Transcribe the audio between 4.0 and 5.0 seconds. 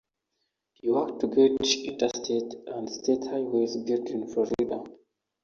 in Florida.